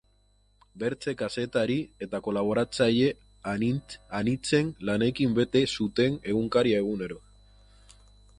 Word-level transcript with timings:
Bertze 0.83 1.11
kazetari 1.17 1.75
eta 2.05 2.21
kolaboratzaile 2.27 3.11
anitzen 4.21 4.73
lanekin 4.91 5.37
bete 5.43 5.65
zuten 5.79 6.19
egunkaria, 6.35 6.83
egunero. 6.87 7.21